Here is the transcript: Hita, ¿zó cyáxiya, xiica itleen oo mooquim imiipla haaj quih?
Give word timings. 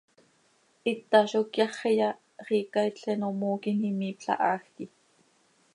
Hita, 0.85 1.19
¿zó 1.31 1.41
cyáxiya, 1.53 2.09
xiica 2.45 2.79
itleen 2.89 3.25
oo 3.27 3.35
mooquim 3.41 3.77
imiipla 3.91 4.33
haaj 4.41 4.63
quih? 4.75 4.93